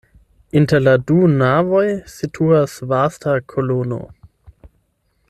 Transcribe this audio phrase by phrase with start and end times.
[0.61, 1.83] Inter la du navoj
[2.15, 4.01] situas vasta kolono.